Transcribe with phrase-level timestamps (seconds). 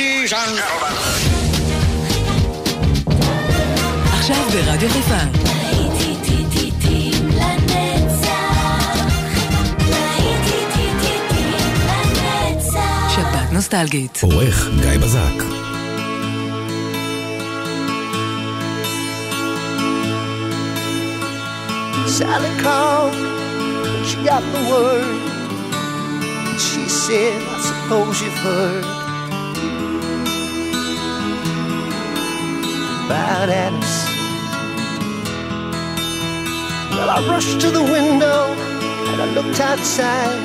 [0.00, 0.94] Ladies and gentlemen.
[4.12, 5.14] עכשיו ברדיו חיפה.
[13.14, 14.20] שבת נוסטלגית.
[14.22, 15.44] עורך גיא בזק.
[22.18, 23.14] Sally called,
[24.08, 25.18] she got the word.
[26.66, 28.99] She said, I suppose you've heard
[33.10, 33.48] about.
[36.94, 38.54] Well, I rushed to the window
[39.10, 40.40] and I looked outside,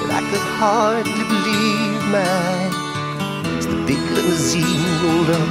[0.00, 2.74] but I could hardly believe my eyes.
[3.58, 5.50] As the big limousine rolled up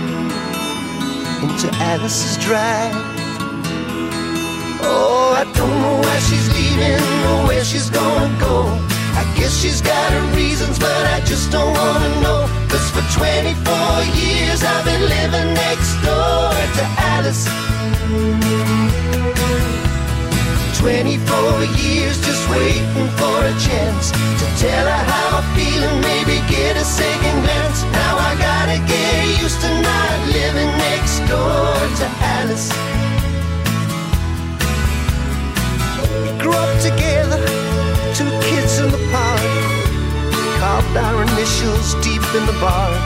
[1.44, 2.96] into Alice's drive.
[4.82, 8.66] Oh, I don't know why she's leaving or where she's gonna go.
[9.22, 12.65] I guess she's got her reasons, but I just don't wanna know.
[12.76, 13.56] Cause for 24
[14.20, 16.84] years I've been living next door to
[17.16, 17.48] Alice.
[20.84, 26.44] 24 years just waiting for a chance to tell her how I feel and maybe
[26.52, 27.84] get a second glance.
[27.96, 32.68] Now I gotta get used to not living next door to Alice.
[36.28, 37.40] We grew up together,
[38.20, 39.55] two kids in the park,
[40.76, 43.00] carved our initials deep in the bark.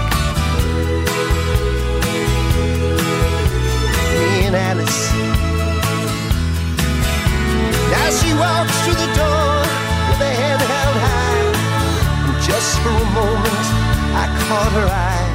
[4.15, 5.01] Me and Alice.
[7.93, 9.53] Now she walks through the door
[10.09, 11.45] with her head held high.
[12.25, 13.67] And just for a moment,
[14.17, 15.29] I caught her eye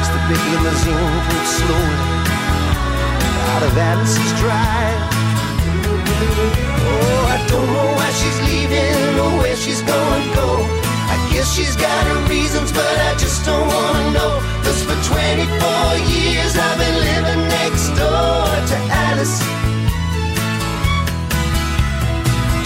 [0.00, 1.98] as the big limousine pulled slowly
[3.50, 5.00] out of Alice's drive.
[6.86, 10.83] Oh, I don't know why she's leaving or where she's gonna go.
[11.34, 14.38] Guess she's got her reasons, but I just don't wanna know.
[14.62, 15.42] Cause for 24
[16.14, 18.76] years I've been living next door to
[19.10, 19.42] Alice.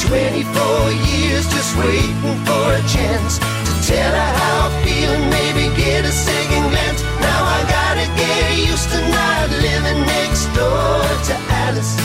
[0.05, 5.75] 24 years just waiting for a chance to tell her how I feel and maybe
[5.75, 7.01] get a second glance.
[7.25, 11.97] Now I gotta get used to not living next door to Alice.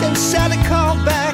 [0.00, 1.33] Then Sally called back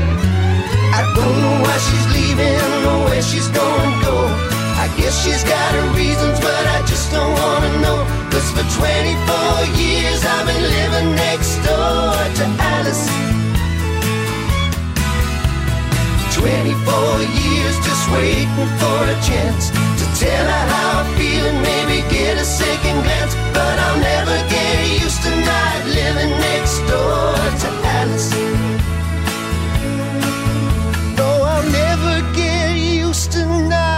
[1.21, 2.57] Don't know why she's leaving
[2.89, 4.15] or where she's gonna go.
[4.83, 7.99] I guess she's got her reasons, but I just don't wanna know.
[8.33, 13.05] Cause for 24 years I've been living next door to Alice.
[16.33, 22.01] 24 years just waiting for a chance to tell her how I feel and maybe
[22.09, 23.33] get a second glance.
[23.53, 28.33] But I'll never get used to not living next door to Alice.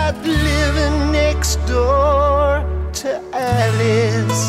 [0.04, 0.16] Not
[0.48, 2.50] living next door
[3.00, 4.44] to Alice.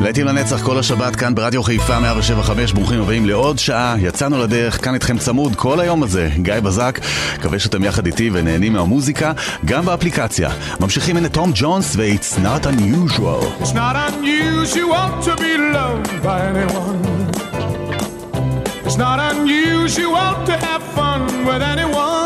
[0.00, 4.94] להיטים לנצח כל השבת כאן ברדיו חיפה 175, ברוכים הבאים לעוד שעה, יצאנו לדרך, כאן
[4.94, 7.00] איתכם צמוד כל היום הזה, גיא בזק,
[7.38, 9.32] מקווה שאתם יחד איתי ונהנים מהמוזיקה,
[9.64, 10.50] גם באפליקציה.
[10.80, 13.62] ממשיכים הנה תום ג'ונס ו-It's not unusual.
[13.62, 17.00] It's not unusual to be loved by anyone.
[18.86, 22.25] It's not unusual to have fun with anyone.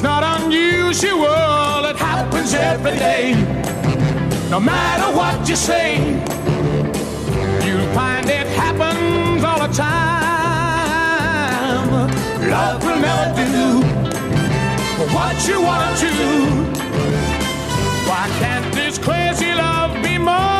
[0.00, 3.34] it's not unusual, it happens every day.
[4.48, 5.98] No matter what you say,
[7.66, 9.90] you'll find it happens all the time.
[12.48, 13.82] Love will never do
[15.12, 16.08] what you wanna do.
[18.08, 20.59] Why can't this crazy love be more?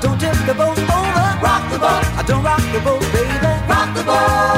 [0.00, 1.26] don't tip the boat over.
[1.44, 2.04] Rock the boat.
[2.20, 3.52] I don't rock the boat, baby.
[3.68, 4.50] Rock the boat.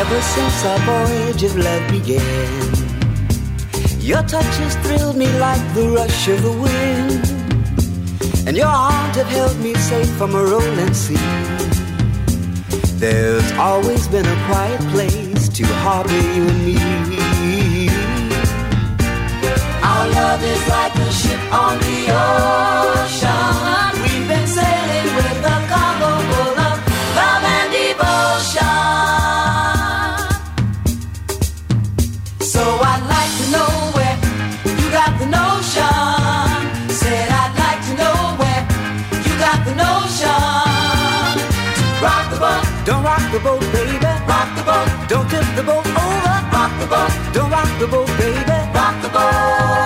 [0.00, 2.72] Ever since our voyage of love began,
[4.00, 7.26] your touch has thrilled me like the rush of the wind,
[8.46, 11.16] and your arms have held me safe from a rolling sea.
[12.98, 17.25] There's always been a quiet place to harbor you and me.
[20.26, 23.90] Love is like a ship on the ocean.
[24.02, 26.76] We've been sailing with a cargo full of
[27.18, 28.86] love and devotion.
[32.52, 32.62] So
[32.92, 34.16] I'd like to know where
[34.80, 36.58] you got the notion.
[37.00, 38.62] Said I'd like to know where
[39.26, 40.46] you got the notion.
[42.04, 42.64] Rock the boat.
[42.88, 44.12] Don't rock the boat, baby.
[44.32, 44.88] Rock the boat.
[45.12, 46.36] Don't tip the boat over.
[46.56, 47.12] Rock the boat.
[47.36, 48.58] Don't rock the boat, baby.
[48.78, 49.85] Rock the boat.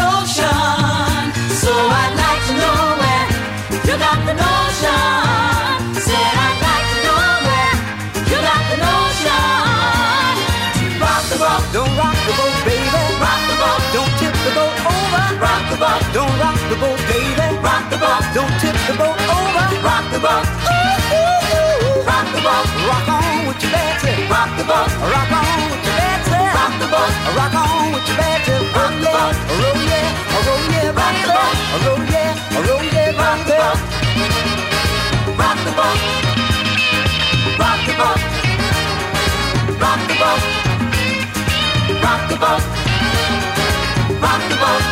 [0.00, 1.22] Notion.
[1.62, 3.26] So I'd like to know where
[3.88, 5.94] you got the notion.
[6.06, 7.74] Said I'd like to know where
[8.30, 10.32] you got the notion.
[11.02, 13.02] Rock the boat, Don't rock the boat, baby.
[13.24, 15.24] rock the boat, Don't tip the boat over.
[15.44, 17.46] rock the boat, Don't rock the boat, baby.
[17.66, 19.66] rock the boat, Don't tip the boat over.
[19.88, 20.46] rock the boat,
[22.08, 24.14] rock the boat, Rock on with your Betsy.
[24.32, 25.87] rock the boat, Rock on with your
[26.68, 27.12] rock the boat.
[27.36, 28.62] Rock on with your bad tail.
[28.76, 29.36] Rock the boat.
[29.60, 30.08] Roll yeah,
[30.44, 31.56] roll yeah, rock the boat.
[31.84, 32.32] Roll yeah,
[32.66, 33.56] roll yeah, rock the.
[35.40, 35.68] Rock the.
[35.68, 35.98] Rock the boat.
[37.58, 38.20] Rock the boat.
[39.82, 40.42] Rock the boat.
[42.04, 42.62] Rock the boat.
[44.22, 44.84] Rock the boat.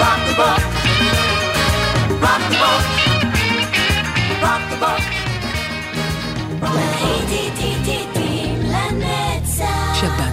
[0.00, 0.60] Rock the boat.
[2.24, 2.84] Rock the boat.
[4.42, 5.04] Rock the boat.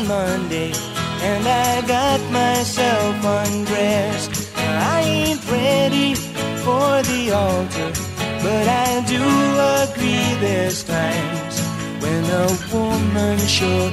[0.00, 0.72] on Monday
[1.22, 4.50] and I got myself undressed.
[4.56, 7.92] I ain't ready for the altar,
[8.42, 9.22] but I do
[9.84, 11.60] agree there's times
[12.02, 13.89] when a woman sure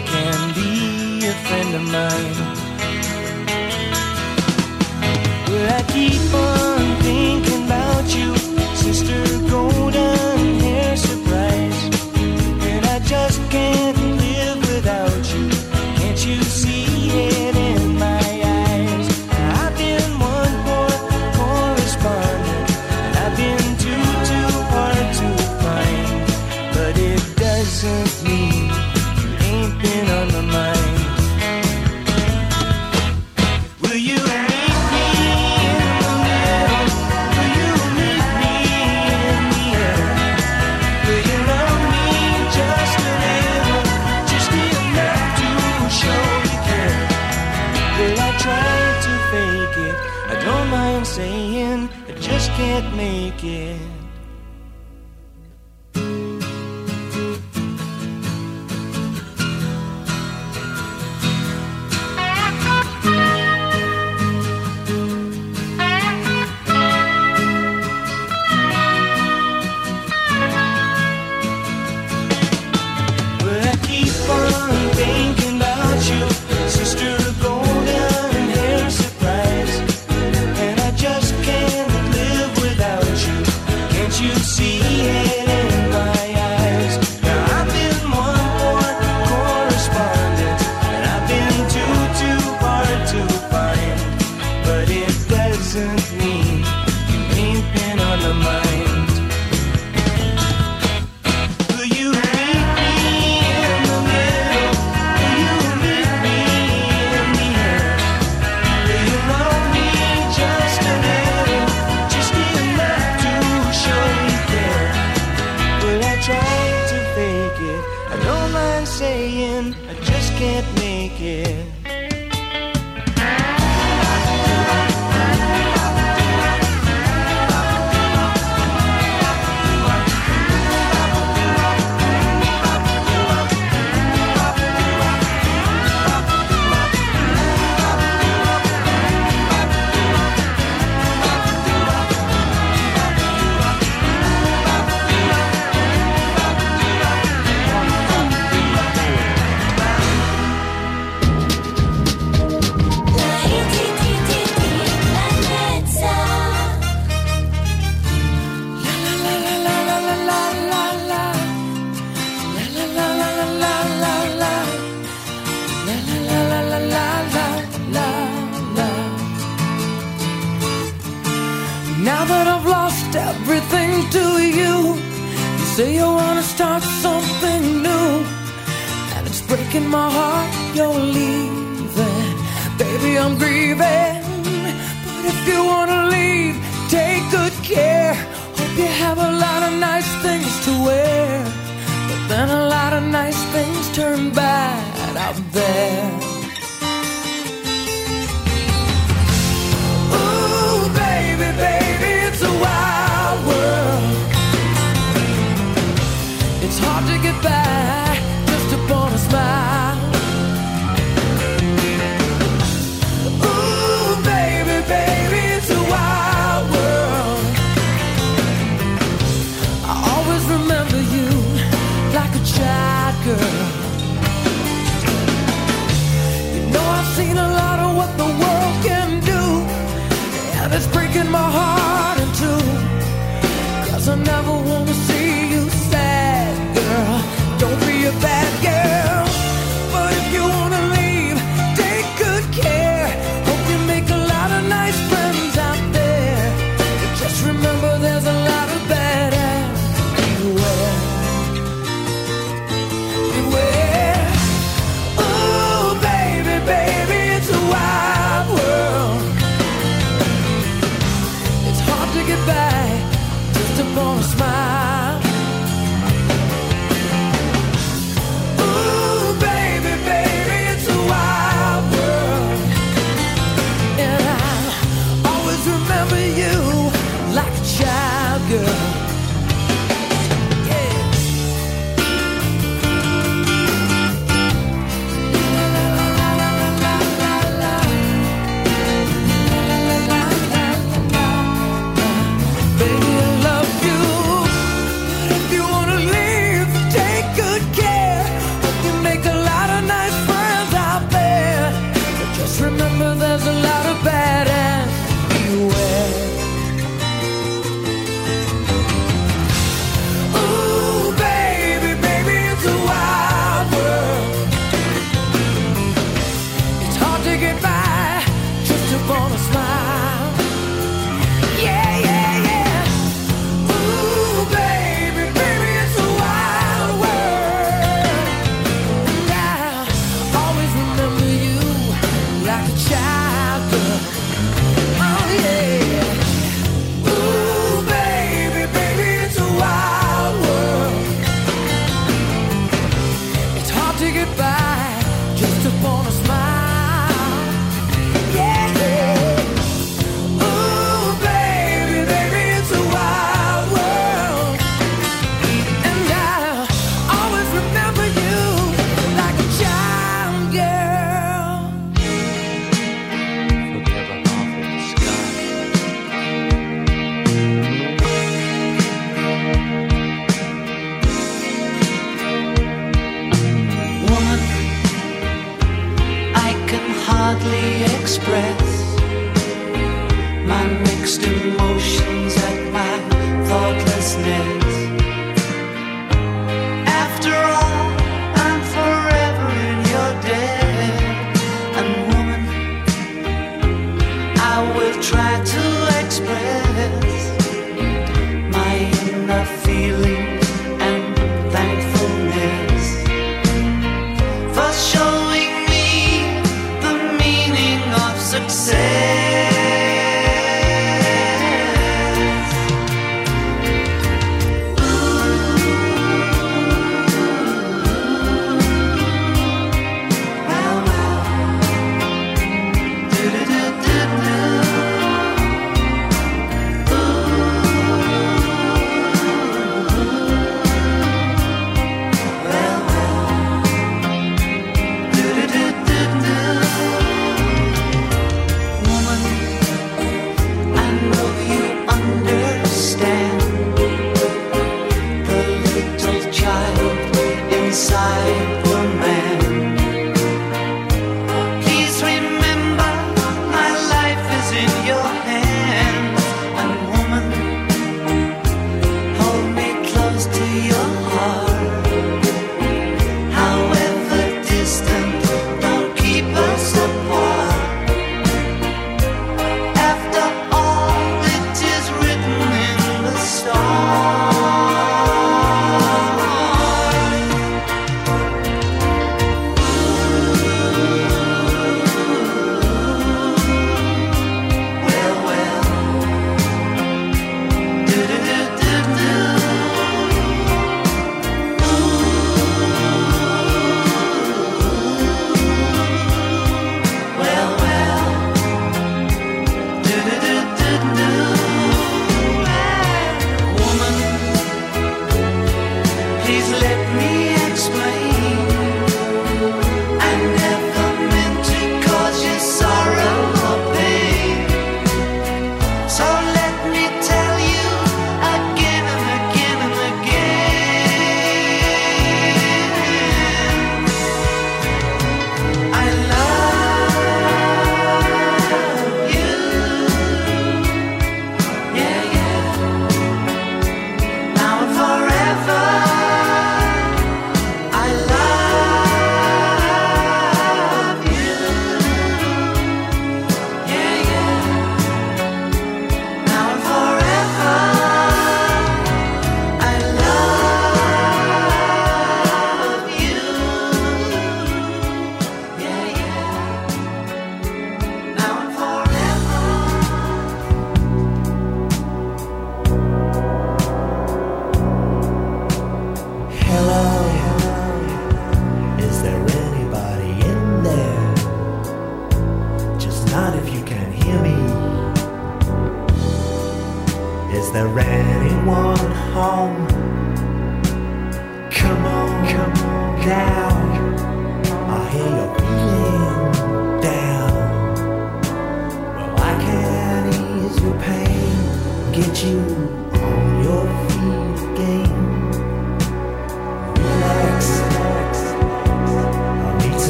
[117.60, 117.86] it.
[118.24, 121.77] don't mind saying, I just can't make it.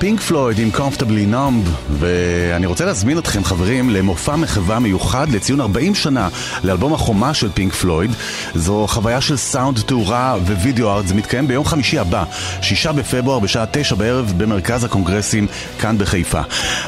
[0.00, 5.60] היו הפינק פלויד עם Comfortably Numb ואני רוצה להזמין אתכם חברים למופע מחווה מיוחד לציון
[5.60, 6.28] 40 שנה
[6.64, 8.10] לאלבום החומה של פינק פלויד.
[8.54, 11.06] זו חוויה של סאונד, תאורה ווידאו ארט.
[11.06, 12.24] זה מתקיים ביום חמישי הבא,
[12.62, 15.46] שישה בפברואר בשעה תשע בערב במרכז הקונגרסים
[15.78, 16.40] כאן בחיפה.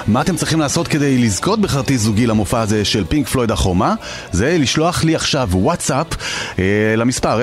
[0.06, 3.94] מה אתם צריכים לעשות כדי לזכות בכרטיס זוגי למופע הזה של פינק פלויד החומה?
[4.32, 6.06] זה לשלוח לי עכשיו וואטסאפ
[6.58, 6.64] אה,
[6.96, 7.42] למספר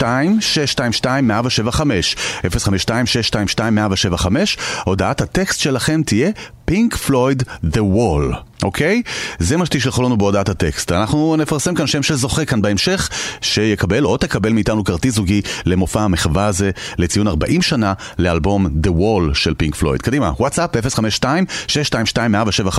[0.00, 1.80] 052-622-175
[4.86, 6.30] 052-622-175 הודעת הטקסט שלכם תהיה
[6.64, 9.02] פינק פלויד The Wall, אוקיי?
[9.38, 10.92] זה מה שתשלחו לנו בהודעת הטקסט.
[10.92, 16.00] אנחנו נפרסם כאן שם של זוכה כאן בהמשך, שיקבל או תקבל מאיתנו כרטיס זוגי למופע
[16.00, 20.02] המחווה הזה לציון 40 שנה לאלבום The Wall של פינק פלויד.
[20.02, 22.78] קדימה, וואטסאפ 052-622-175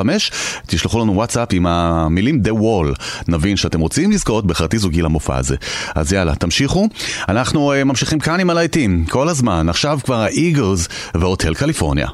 [0.68, 3.02] תשלחו לנו וואטסאפ עם המילים The Wall.
[3.28, 5.56] נבין שאתם רוצים לזכות בכרטיס זוגי למופע הזה.
[5.96, 6.88] אז יאללה, תמשיכו.
[7.30, 9.70] אנחנו uh, ממשיכים כאן עם הלהיטים, כל הזמן.
[9.70, 12.08] עכשיו כבר האיגלס והוטל קליפורניה.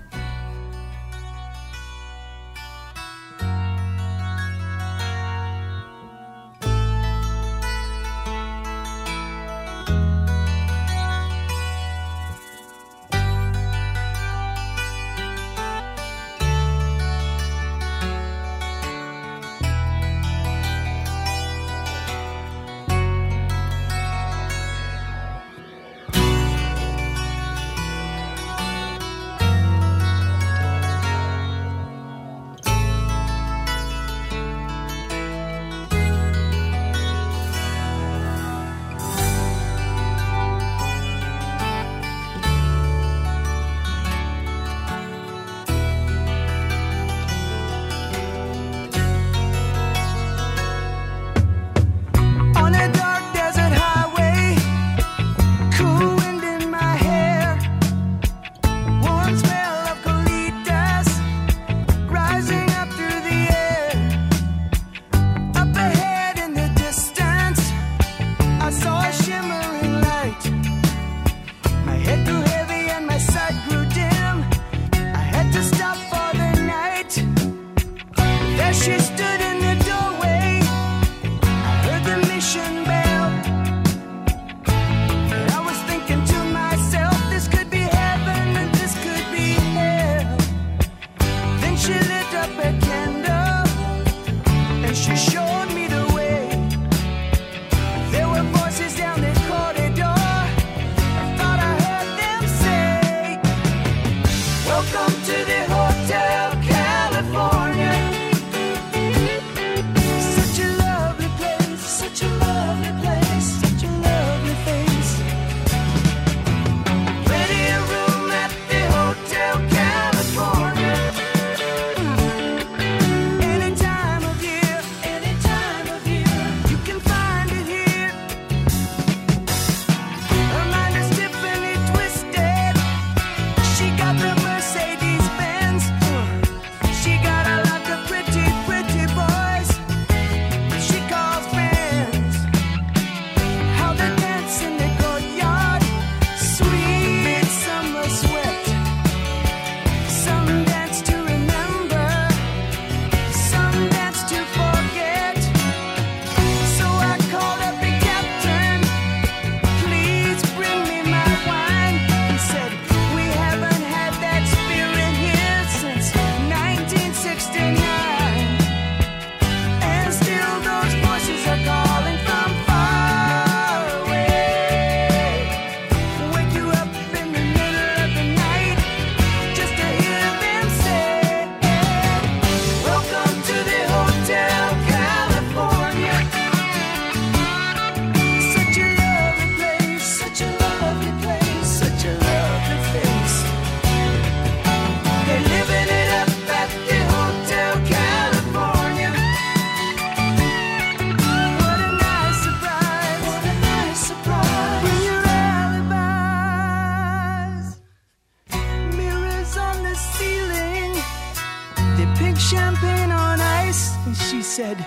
[214.51, 214.85] Said,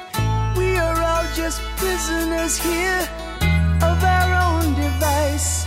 [0.58, 3.08] We are all just prisoners here
[3.80, 5.66] of our own device.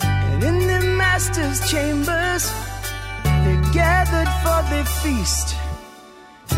[0.00, 2.50] And in the master's chambers,
[3.22, 5.54] they're gathered for the feast.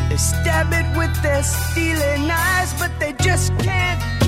[0.09, 4.20] They stab it with their steely knives, but they just can't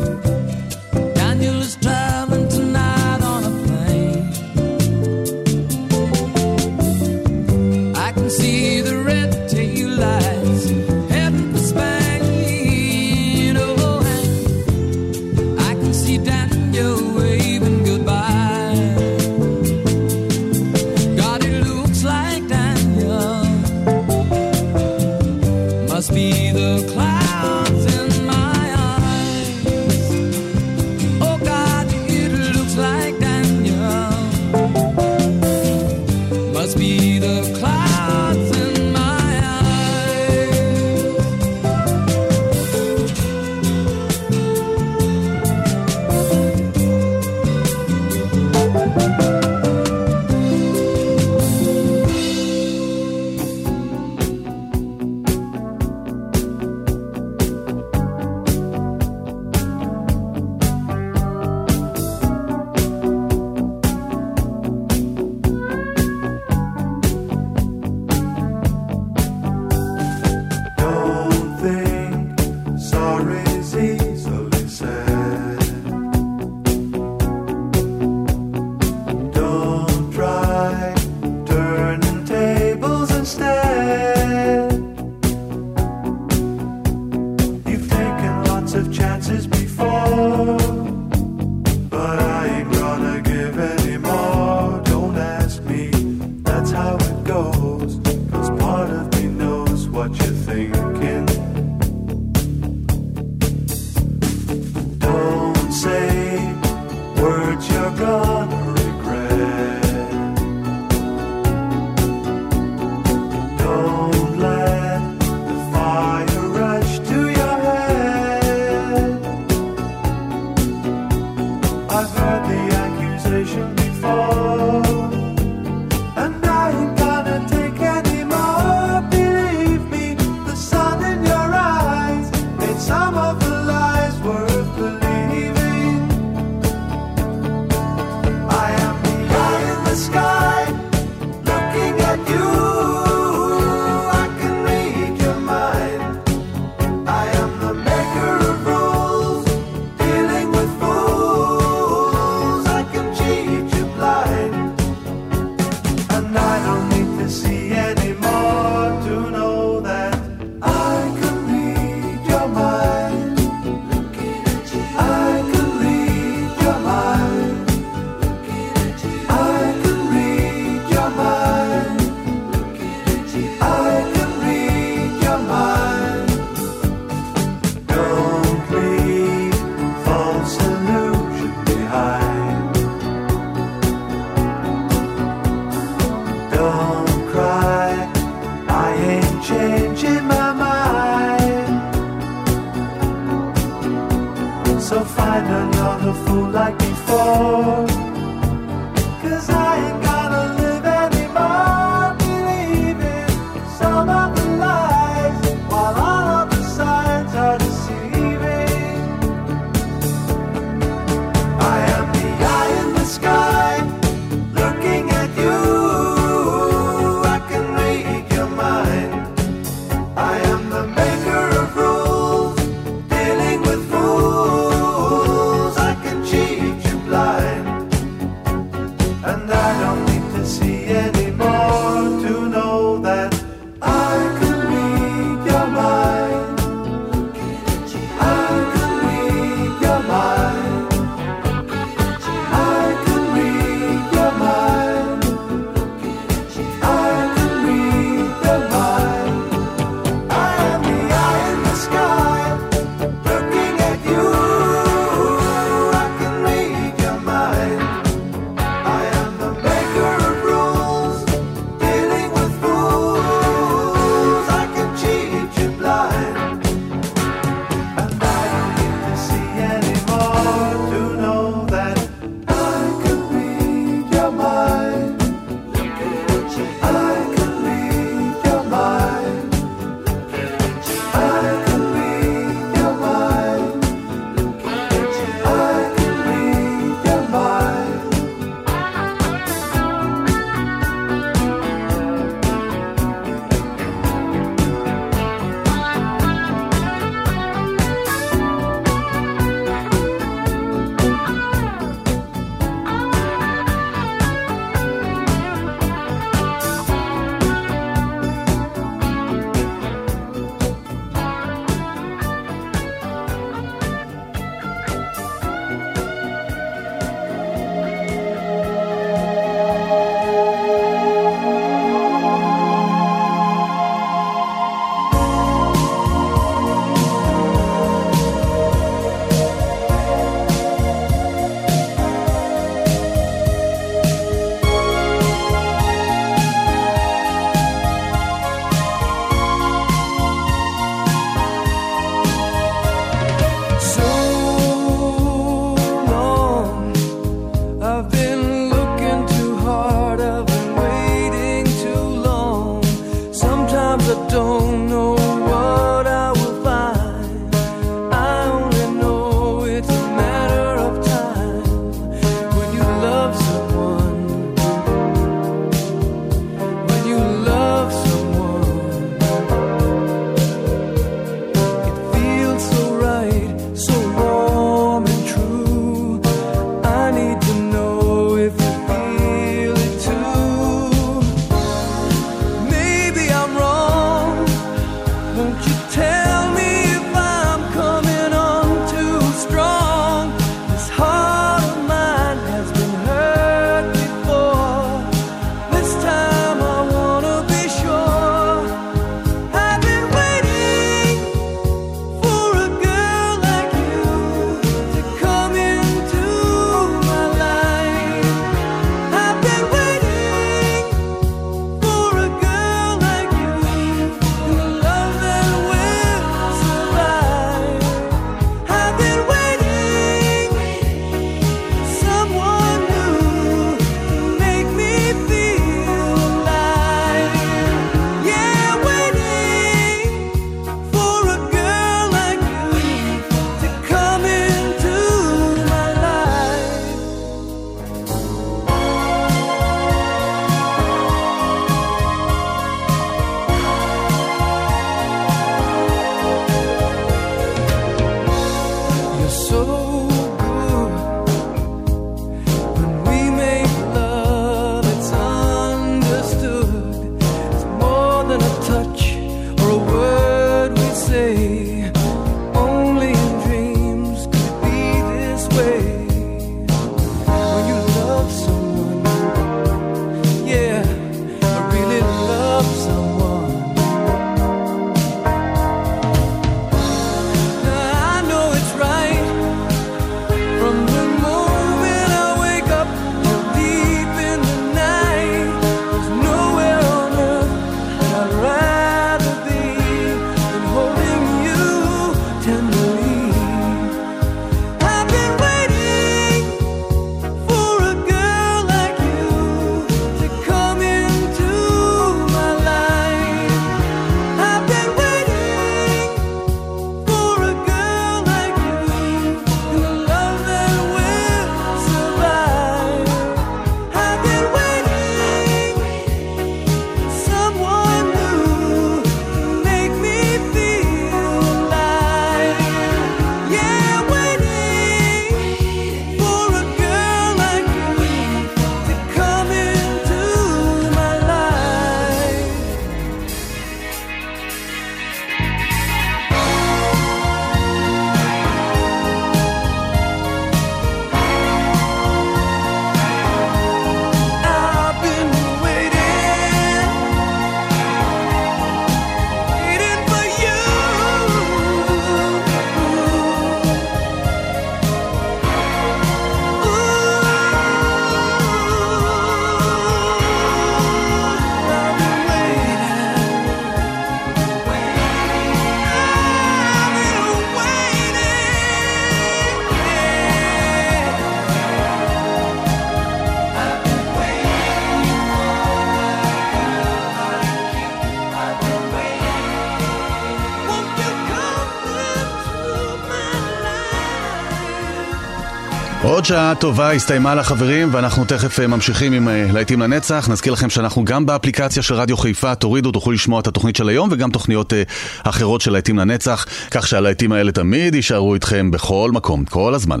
[586.24, 590.28] עוד שעה טובה הסתיימה לחברים ואנחנו תכף אה, ממשיכים עם אה, להיטים לנצח.
[590.30, 594.08] נזכיר לכם שאנחנו גם באפליקציה של רדיו חיפה, תורידו, תוכלו לשמוע את התוכנית של היום
[594.12, 594.82] וגם תוכניות אה,
[595.22, 600.00] אחרות של להיטים לנצח, כך שהלהיטים האלה תמיד יישארו איתכם בכל מקום, כל הזמן.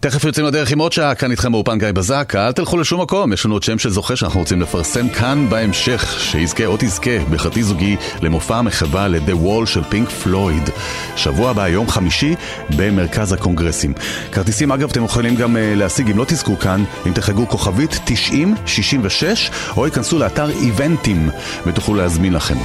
[0.00, 3.32] תכף יוצאים לדרך עם עוד שעה, כאן איתכם באופן גיא בזק, אל תלכו לשום מקום,
[3.32, 7.62] יש לנו עוד שם של זוכה שאנחנו רוצים לפרסם כאן בהמשך, שיזכה או תזכה בחצי
[7.62, 10.70] זוגי למופע המחווה ל-The Wall של פינק פלויד.
[11.16, 12.34] שבוע הבא, יום חמישי,
[12.76, 13.92] במרכז הקונגרסים.
[14.32, 19.50] כרטיסים, אגב, אתם יכולים גם uh, להשיג, אם לא תזכו כאן, אם תחגגו כוכבית 9066,
[19.76, 21.30] או ייכנסו לאתר איבנטים,
[21.66, 22.56] ותוכלו להזמין לכם.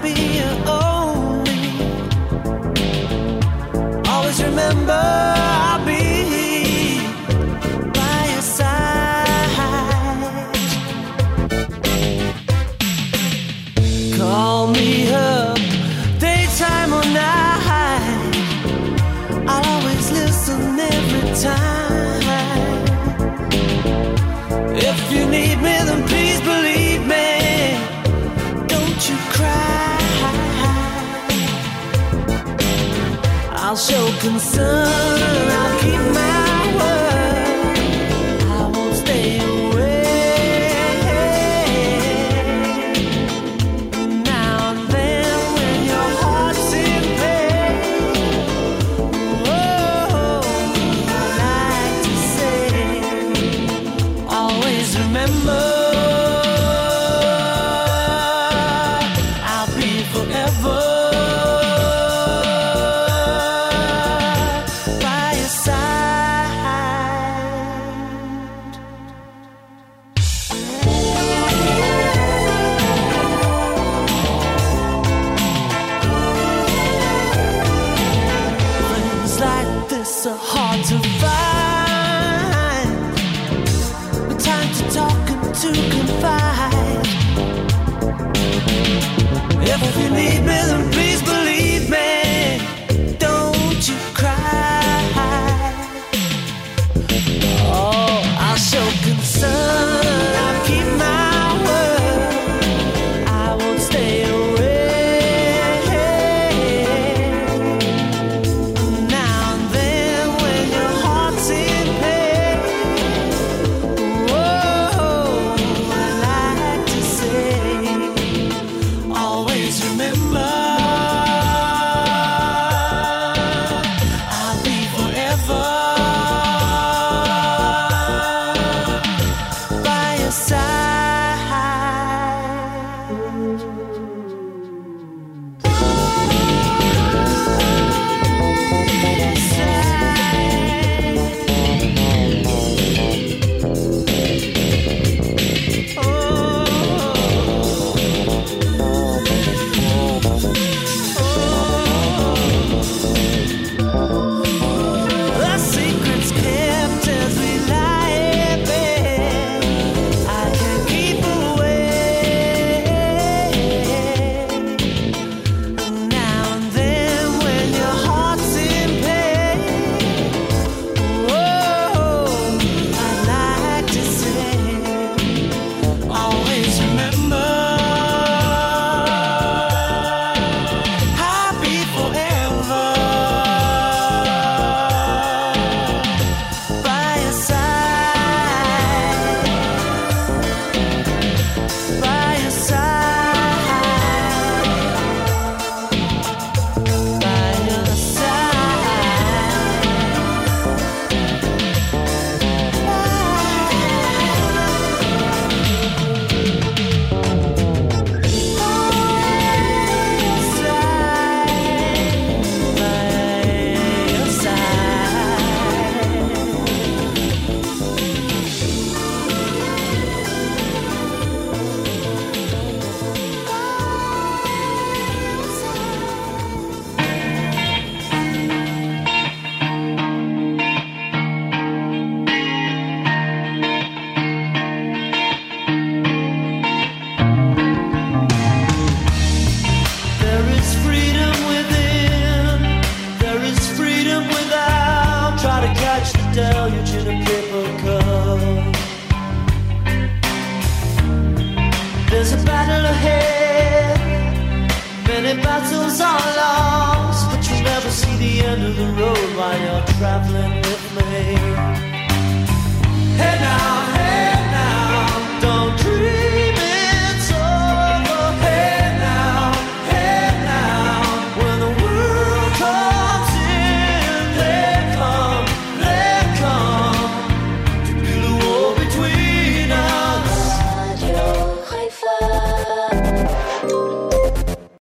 [0.00, 0.37] When
[4.88, 5.47] remember,
[34.20, 35.77] concern.